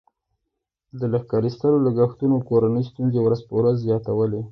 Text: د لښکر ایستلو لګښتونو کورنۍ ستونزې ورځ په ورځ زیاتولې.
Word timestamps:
د 0.99 1.01
لښکر 1.11 1.41
ایستلو 1.47 1.77
لګښتونو 1.85 2.35
کورنۍ 2.49 2.83
ستونزې 2.91 3.19
ورځ 3.21 3.39
په 3.47 3.53
ورځ 3.59 3.75
زیاتولې. 3.85 4.41